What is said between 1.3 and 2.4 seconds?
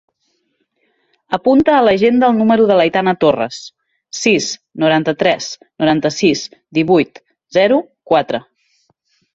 Apunta a l'agenda el